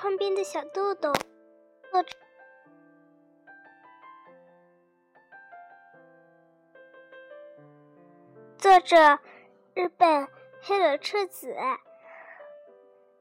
[0.00, 1.12] 窗边的小豆豆。
[1.90, 2.16] 作者。
[8.56, 9.18] 作者：
[9.74, 10.26] 日本
[10.62, 11.54] 黑柳彻子，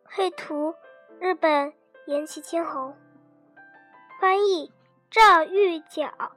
[0.06, 0.74] 绘图：
[1.20, 1.74] 日本
[2.06, 2.96] 岩崎千红，
[4.22, 4.72] 翻译：
[5.12, 6.32] 赵玉角。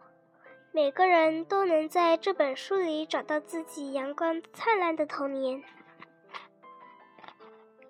[0.73, 5.63] 每个人都能在这本书里找到自己阳光灿烂的童年。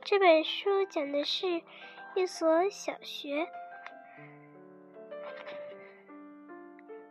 [0.04, 1.62] 这本书讲的是
[2.14, 3.48] 一所小学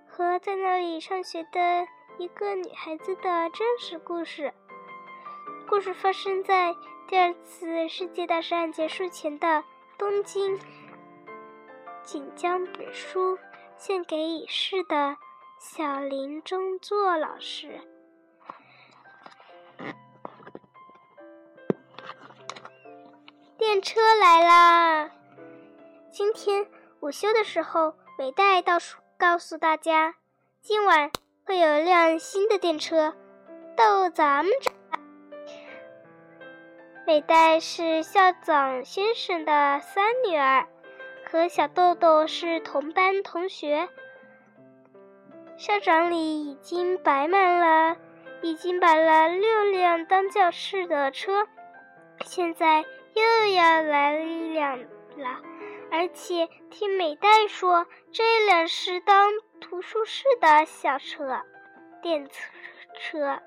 [0.08, 1.88] 和在那里上学的。
[2.22, 4.54] 一个女孩子的真实故事。
[5.68, 6.76] 故事发生在
[7.08, 9.64] 第二次世界大战结束前的
[9.98, 10.60] 东京。
[12.04, 13.40] 请将本书
[13.76, 15.18] 献给已逝的
[15.58, 17.80] 小林中作老师。
[23.72, 25.12] 电车来啦！
[26.10, 26.68] 今天
[27.00, 30.16] 午休的时候，美代倒数告诉大家，
[30.62, 31.10] 今晚。
[31.46, 33.16] 会有一辆新的电车
[33.78, 34.72] 到咱们这。
[37.08, 40.68] 美代是校长先生的三女儿，
[41.32, 43.88] 和小豆豆是同班同学。
[45.56, 47.96] 校长里已经摆满了，
[48.42, 51.48] 已经摆了六辆当教室的车，
[52.26, 55.42] 现在又要来一辆了。
[55.92, 59.32] 而且听美代说，这辆是当。
[59.62, 61.40] 图书室的小车，
[62.02, 62.28] 电
[63.00, 63.40] 车，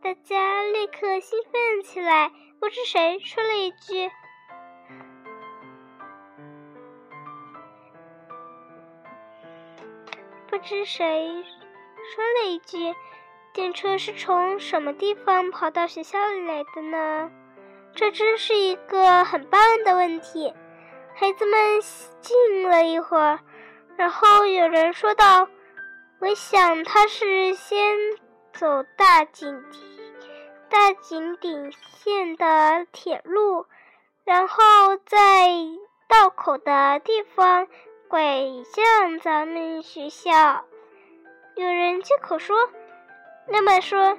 [0.00, 2.30] 大家立刻兴奋起来。
[2.58, 4.10] 不知谁说了一句
[10.48, 11.44] ：“不知谁
[12.14, 12.94] 说了一句，
[13.52, 17.30] 电车是从什么地方跑到学校里来的呢？”
[17.94, 20.54] 这真是一个很棒的问题。
[21.14, 21.80] 孩子们
[22.20, 23.40] 静了一会儿。
[23.96, 25.48] 然后有人说道
[26.20, 27.96] ：“我想他是先
[28.52, 29.64] 走大井
[30.68, 33.66] 大井顶线的铁路，
[34.24, 34.62] 然后
[35.04, 35.48] 在
[36.06, 37.66] 道口的地方
[38.06, 38.22] 拐
[38.72, 40.64] 向咱们学校。”
[41.56, 42.56] 有人接口说
[43.50, 44.16] ：“那么说，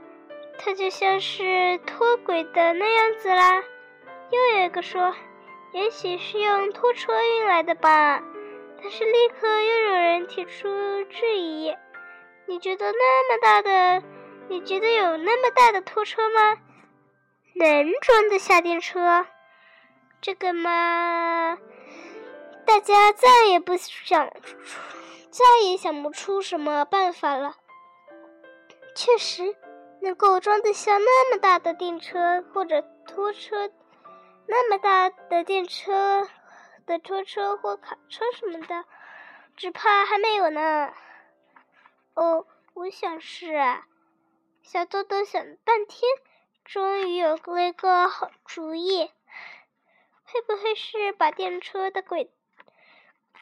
[0.59, 3.64] 他就像是脱轨的那样子啦。”
[4.30, 5.16] 又有一个说
[5.74, 8.22] ：“也许是用拖车运来的吧。”
[8.81, 11.75] 但是立刻又有人提出质疑
[12.47, 14.03] ：“你觉得那么大的，
[14.47, 16.58] 你觉得有那么大的拖车吗？
[17.56, 19.26] 能装得下电车？
[20.22, 21.58] 这个嘛，
[22.66, 24.31] 大家再也不想，
[25.30, 27.56] 再也想不出什么办法了。
[28.96, 29.56] 确实，
[30.01, 33.71] 能够装得下那么大的电车或者拖车，
[34.47, 36.27] 那么大的电车。”
[36.85, 38.83] 的拖车或卡车什么的，
[39.55, 40.91] 只怕还没有呢。
[42.15, 43.55] 哦，我想是。
[43.55, 43.85] 啊
[44.63, 46.01] 小豆豆想了半天，
[46.66, 49.11] 终于有了一个好主意。
[50.25, 52.31] 会不会是把电车的轨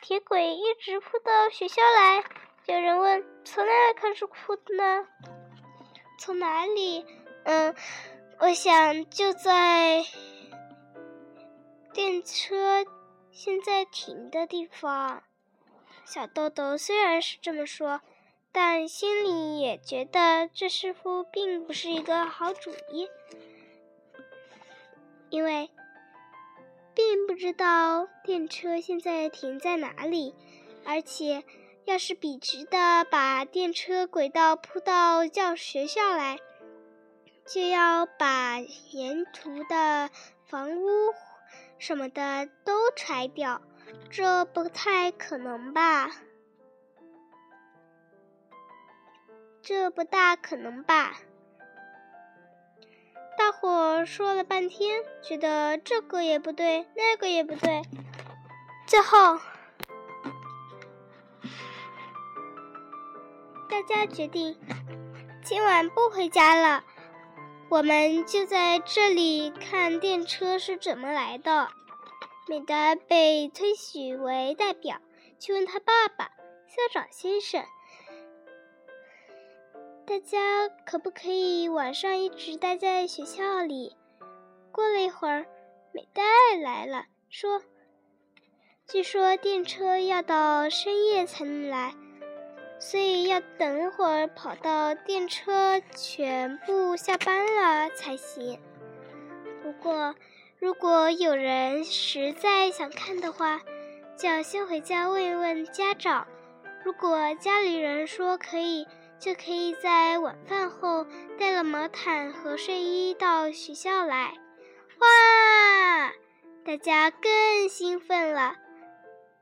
[0.01, 2.25] 铁轨一直铺到学校来？
[2.65, 5.07] 有人问：“从哪里开始铺的呢？”
[6.17, 7.05] 从哪里？
[7.43, 7.75] 嗯，
[8.39, 10.03] 我想就在
[11.93, 12.85] 电车。
[13.29, 15.21] 现在停的地方，
[16.03, 18.01] 小豆豆虽然是这么说，
[18.51, 23.07] 但心里也觉得这似乎并不是一个好主意，
[25.29, 25.69] 因为
[26.95, 30.33] 并不知道电车现在停在哪里，
[30.83, 31.43] 而且
[31.87, 36.37] 要是笔直的把电车轨道铺到教学校来，
[37.45, 40.09] 就要把沿途的
[40.45, 41.13] 房屋。
[41.79, 43.61] 什么的都拆掉，
[44.09, 46.11] 这不太可能吧？
[49.61, 51.15] 这不大可能吧？
[53.37, 57.81] 大伙说了半天，觉得这个也不对，那个也不对，
[58.87, 59.39] 最后
[63.69, 64.57] 大家决定
[65.43, 66.83] 今晚不回家了。
[67.69, 71.67] 我们就在这里看电车是怎么来的。
[72.47, 75.01] 美达被推举为代表，
[75.37, 76.31] 去问他爸爸
[76.65, 77.61] 校长先生
[80.07, 83.97] ：“大家可不可以晚上一直待在学校里？”
[84.71, 85.45] 过了一会儿，
[85.91, 86.23] 美代
[86.61, 87.61] 来了，说
[88.87, 91.93] ：“据说电车要到深夜才能来。”
[92.79, 98.59] 所以要等会儿跑到电车全部下班了才行。
[99.61, 100.15] 不过，
[100.59, 103.61] 如果有人实在想看的话，
[104.17, 106.27] 就要先回家问一问家长。
[106.83, 108.87] 如果家里人说可以，
[109.19, 111.05] 就可以在晚饭后
[111.37, 114.33] 带了毛毯和睡衣到学校来。
[114.99, 116.13] 哇！
[116.65, 118.55] 大家更兴奋了，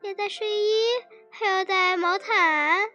[0.02, 0.76] 要带睡衣，
[1.32, 2.90] 还要带毛毯。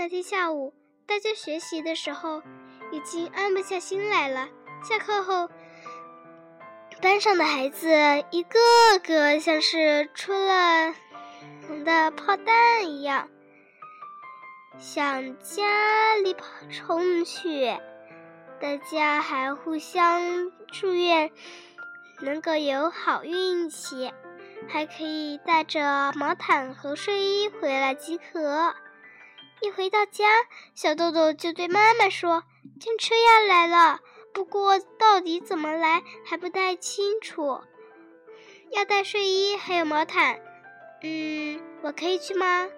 [0.00, 0.72] 那天下午，
[1.06, 2.42] 大家学习的时候
[2.90, 4.48] 已经安不下心来了。
[4.82, 5.50] 下课后，
[7.02, 7.86] 班上的孩子
[8.30, 8.58] 一个
[9.04, 10.94] 个像是出了
[11.84, 13.28] 的炮弹一样。
[14.78, 17.66] 向家里跑冲去，
[18.58, 21.30] 大家还互相祝愿
[22.22, 24.10] 能够有好运气，
[24.66, 28.74] 还可以带着毛毯和睡衣回来集合。
[29.62, 30.24] 一回到家，
[30.74, 32.44] 小豆豆就对妈妈说
[32.80, 34.00] ：“电车要来了，
[34.32, 37.60] 不过到底怎么来还不太清楚，
[38.70, 40.40] 要带睡衣还有毛毯。
[41.02, 42.68] 嗯，我可以去吗？”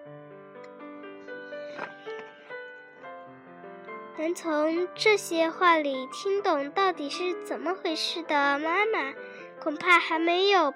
[4.18, 9.12] 能从这些话里听懂到底是怎么回事的妈妈，
[9.60, 10.72] 恐怕还没有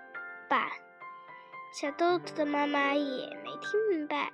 [0.48, 0.72] 吧。
[1.72, 4.32] 小豆豆的妈妈也没听明白。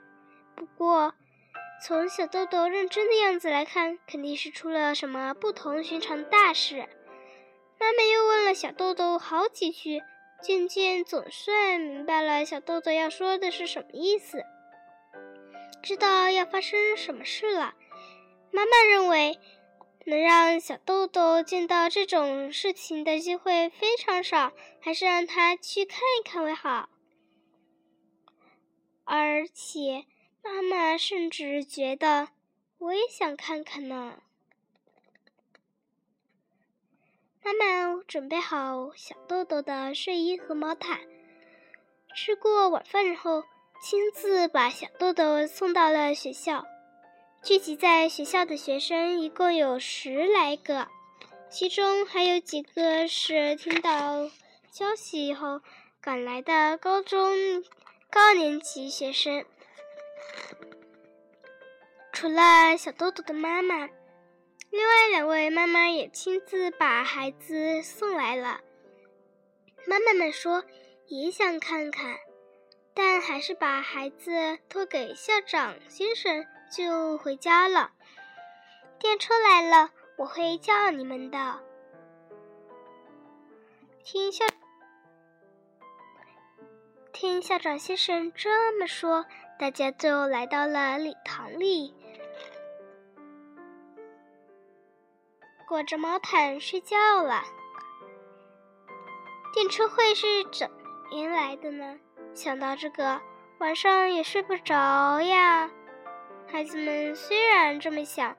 [0.55, 1.13] 不过，
[1.85, 6.89] 从小豆豆认真的样子来看，肯定是出了什么不同寻常的大事。
[7.81, 10.01] 妈妈又问了小豆豆好几句，
[10.41, 14.45] 渐渐总算明白了小豆豆要说的是什么意思，
[15.83, 17.75] 知道要发生什么事了。
[18.53, 19.41] 妈妈认为，
[20.07, 26.89] 能让小豆豆见到这种事情的机会非常少，还是让他去看一看为好。
[29.03, 30.05] 而且，
[30.43, 32.29] 妈妈甚至觉得，
[32.79, 34.19] 我也想看看呢。
[37.45, 41.01] 妈妈准备好小豆豆的睡衣和毛毯，
[42.15, 43.45] 吃过晚饭后，
[43.83, 46.65] 亲自把小豆豆送到了学校。
[47.43, 50.89] 聚集在学校的学生一共有十来个，
[51.51, 54.31] 其中还有几个是听到
[54.71, 55.61] 消息后
[56.01, 57.65] 赶来的高中
[58.11, 59.45] 高年级学生。
[62.13, 63.89] 除了小豆豆的妈妈，
[64.71, 68.61] 另外两位妈妈也亲自把孩子送来了。
[69.87, 70.65] 妈妈们说
[71.07, 72.17] 也想看看，
[72.95, 76.47] 但还是把孩子托给校长先生。
[76.75, 77.93] 就回家了。
[78.99, 81.63] 电车来了，我会叫你们的。
[84.03, 84.47] 听校
[87.13, 89.27] 听校长先生这么说，
[89.63, 91.95] 大家就来到了礼堂里，
[95.69, 97.45] 裹着毛毯睡觉了。
[99.55, 101.97] 电车会是怎么来的呢？
[102.35, 103.21] 想到这个，
[103.61, 105.71] 晚上也睡不着呀。
[106.49, 108.37] 孩子们虽然这么想，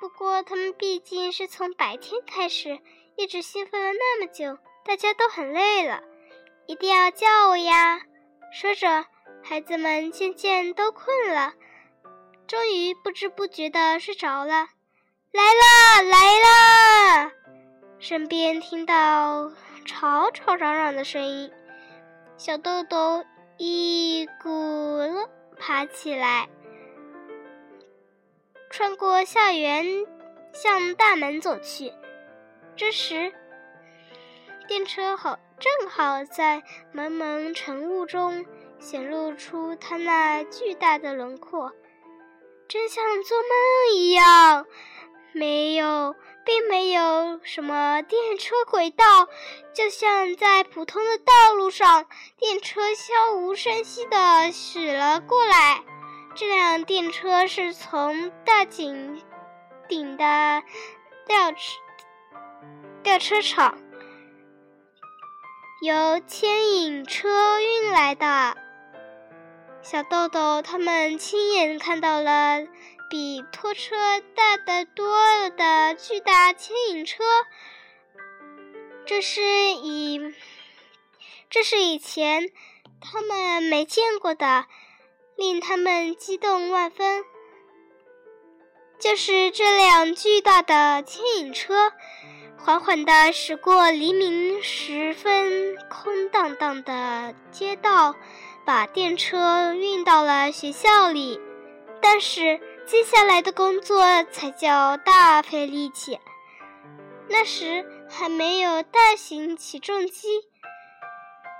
[0.00, 2.80] 不过他们毕竟是从白天开始，
[3.18, 6.02] 一直兴奋了那么久，大家都很累了，
[6.66, 8.00] 一定要叫我呀！
[8.50, 9.04] 说着，
[9.48, 11.54] 孩子们渐渐都困了，
[12.48, 14.66] 终于不知不觉的睡着了。
[15.30, 17.32] 来啦，来啦！
[18.00, 19.52] 身边听到
[19.84, 21.52] 吵吵嚷嚷的声音，
[22.36, 23.24] 小豆豆
[23.56, 26.48] 一咕噜爬起来。
[28.68, 29.86] 穿过校园，
[30.52, 31.92] 向大门走去。
[32.74, 33.32] 这时，
[34.66, 38.44] 电车好正好在蒙蒙晨雾中
[38.78, 41.72] 显露出它那巨大的轮廓，
[42.68, 44.66] 真像做梦一样。
[45.32, 46.14] 没有，
[46.44, 49.28] 并没有什么电车轨道，
[49.74, 52.06] 就像在普通的道路上，
[52.38, 55.82] 电车悄无声息地驶了过来。
[56.34, 59.22] 这辆电车是从大井
[59.88, 60.62] 顶的
[61.26, 61.58] 吊车
[63.02, 63.78] 吊车厂
[65.82, 68.56] 由牵引车运来的。
[69.88, 72.66] 小豆豆他们亲眼看到了
[73.08, 73.94] 比拖车
[74.34, 75.16] 大得多
[75.50, 77.22] 的巨大牵引车，
[79.04, 80.34] 这是以
[81.48, 82.50] 这是以前
[83.00, 84.64] 他们没见过的。
[85.36, 87.22] 令他们激动万分，
[88.98, 91.92] 就是这辆巨大的牵引车，
[92.56, 98.16] 缓缓地驶过黎明时分空荡荡的街道，
[98.66, 101.40] 把电车运到了学校里。
[102.02, 106.18] 但是接下来的工作才叫大费力气。
[107.28, 110.28] 那时还没有大型起重机，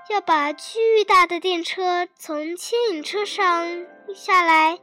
[0.09, 3.85] 要把巨大的电车从牵引车上
[4.15, 4.79] 下来，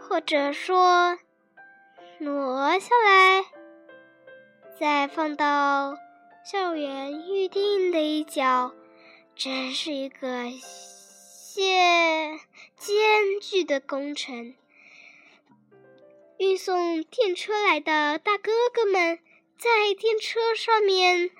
[0.00, 1.18] 或者说
[2.18, 3.44] 挪下来，
[4.80, 5.94] 再放到
[6.50, 8.72] 校园预定的一角，
[9.34, 10.44] 真是一个
[11.56, 12.38] 艰
[12.76, 14.54] 艰巨的工程。
[16.36, 19.18] 运送电车来的大哥哥们。
[19.58, 21.30] 在电车上面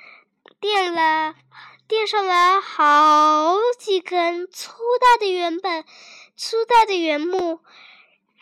[0.59, 1.35] 垫了
[1.87, 5.85] 垫上了好几根粗大的原本
[6.35, 7.61] 粗大的原木，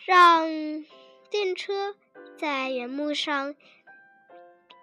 [0.07, 0.47] 让
[1.28, 1.97] 电车
[2.38, 3.57] 在原木上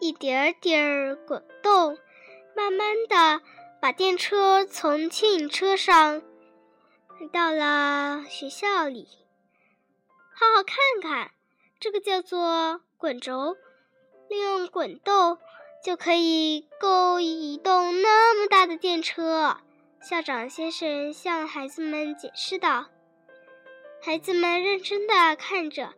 [0.01, 1.97] 一点儿点儿滚动，
[2.53, 3.41] 慢慢的
[3.79, 6.21] 把电车从牵引车上
[7.29, 9.07] 到了学校里。
[10.33, 11.31] 好好看看，
[11.79, 13.57] 这个叫做滚轴。
[14.29, 15.37] 利用滚动
[15.83, 19.57] 就可以够移动那么大的电车。
[20.01, 22.87] 校长先生向孩子们解释道
[24.01, 25.93] ：“孩子们认真的看着，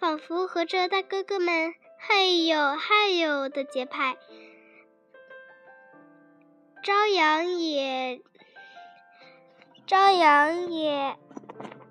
[0.00, 4.16] 仿佛和着大哥哥们嗨哟嗨哟的节拍。”
[6.82, 8.22] 朝阳也
[9.86, 11.16] 朝阳也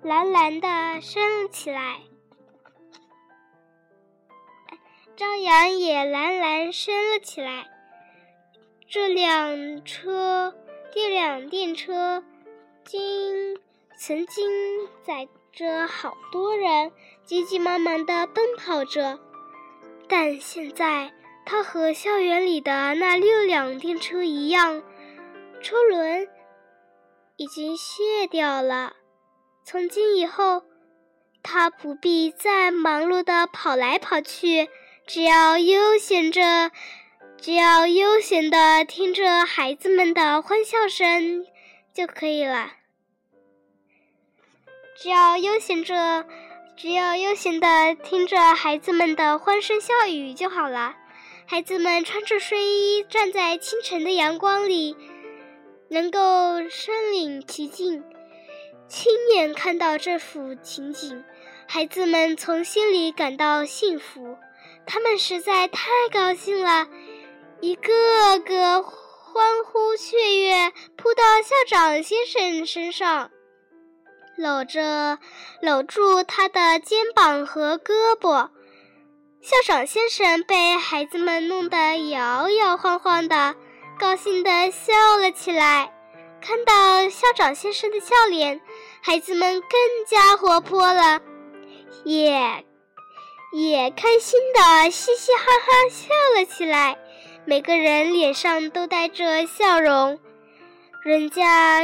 [0.02, 1.96] 蓝蓝的升起来。
[5.16, 7.66] 朝阳也蓝蓝升了起来。
[8.86, 10.54] 这辆车，
[10.92, 12.22] 这辆电车，
[12.84, 13.58] 经
[13.98, 14.46] 曾经
[15.02, 16.92] 载着好多人，
[17.24, 19.18] 急急忙忙地奔跑着。
[20.06, 21.14] 但现在，
[21.46, 24.82] 它和校园里的那六辆电车一样，
[25.62, 26.28] 车轮
[27.36, 28.94] 已经卸掉了。
[29.62, 30.62] 从今以后，
[31.42, 34.68] 它不必再忙碌的跑来跑去。
[35.06, 36.70] 只要悠闲着，
[37.38, 41.46] 只要悠闲的听着孩子们的欢笑声
[41.92, 42.72] 就可以了。
[44.96, 46.24] 只要悠闲着，
[46.74, 50.96] 只要悠闲的听着孩子们的欢声笑语就好了。
[51.46, 54.96] 孩子们穿着睡衣站在清晨的阳光里，
[55.88, 56.18] 能够
[56.68, 58.02] 身临其境，
[58.88, 61.24] 亲眼看到这幅情景，
[61.66, 64.36] 孩子们从心里感到幸福。
[64.86, 66.86] 他们实在太高兴了，
[67.60, 73.30] 一个个欢呼雀跃，扑到校长先生身上，
[74.36, 75.18] 搂着
[75.60, 78.50] 搂住他的肩膀和胳膊。
[79.40, 83.54] 校长先生被孩子们弄得摇摇晃晃的，
[83.98, 85.92] 高兴地笑了起来。
[86.40, 88.60] 看到校长先生的笑脸，
[89.02, 89.70] 孩子们更
[90.06, 91.20] 加活泼了，
[92.04, 92.64] 也。
[93.52, 96.98] 也开心的嘻嘻哈哈笑了起来，
[97.46, 100.18] 每个人脸上都带着笑容，
[101.02, 101.80] 人家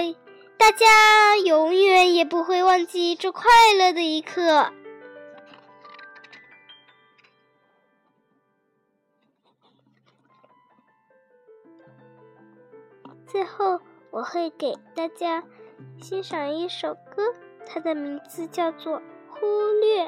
[0.58, 4.70] 大家永远也不会忘记这快乐的一刻。
[13.32, 15.42] 最后，我会给大家
[16.02, 17.32] 欣赏一首歌，
[17.64, 18.98] 它的名字叫做
[19.30, 19.46] 《忽
[19.80, 20.04] 略》。